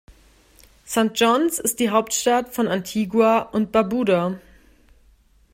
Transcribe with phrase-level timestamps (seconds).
[0.83, 1.11] St.
[1.15, 4.39] John’s ist die Hauptstadt von Antigua und Barbuda.